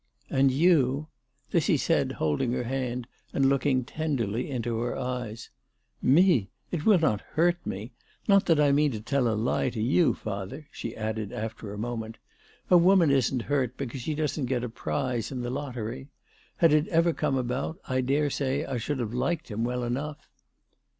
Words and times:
"And 0.31 0.49
you?" 0.49 1.09
This 1.51 1.67
he 1.67 1.77
said, 1.77 2.13
holding 2.13 2.53
her 2.53 2.63
hand 2.63 3.05
and 3.33 3.47
looking 3.47 3.85
tenderly 3.85 4.49
into 4.49 4.79
her 4.79 4.97
eyes." 4.97 5.51
Me! 6.17 6.49
It 6.71 6.87
will 6.87 6.97
not 6.97 7.21
hurt 7.21 7.63
me. 7.67 7.91
Not 8.27 8.47
that 8.47 8.59
I 8.59 8.71
mean 8.71 8.91
to 8.93 8.99
tell 8.99 9.27
a 9.27 9.35
lie 9.37 9.69
to 9.69 9.79
you, 9.79 10.15
father," 10.15 10.65
she 10.71 10.97
added 10.97 11.31
after 11.31 11.71
a 11.71 11.77
moment. 11.77 12.17
"A 12.71 12.79
woman 12.79 13.11
isn't 13.11 13.43
hurt 13.43 13.77
because 13.77 14.01
she 14.01 14.15
doesn't 14.15 14.45
get 14.47 14.63
a 14.63 14.69
prize 14.69 15.31
in 15.31 15.41
the 15.43 15.51
lottery. 15.51 16.07
Had 16.57 16.73
it 16.73 16.87
ever 16.87 17.13
come 17.13 17.37
about, 17.37 17.77
I 17.87 18.01
dare 18.01 18.31
say 18.31 18.65
I 18.65 18.77
should 18.77 18.97
have 18.97 19.13
liked 19.13 19.51
him 19.51 19.63
well 19.63 19.83
enough." 19.83 20.27